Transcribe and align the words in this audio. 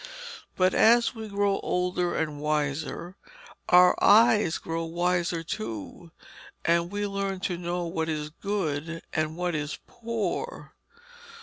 But 0.55 0.73
as 0.73 1.13
we 1.13 1.27
grow 1.27 1.59
older 1.59 2.15
and 2.15 2.39
wiser 2.41 3.17
our 3.69 3.95
eyes 4.03 4.57
grow 4.57 4.83
wiser 4.85 5.43
too, 5.43 6.09
and 6.65 6.89
we 6.91 7.05
learn 7.05 7.39
to 7.41 7.55
know 7.55 7.85
what 7.85 8.09
is 8.09 8.31
good 8.31 9.03
and 9.13 9.37
what 9.37 9.53
is 9.53 9.77
poor. 9.85 10.73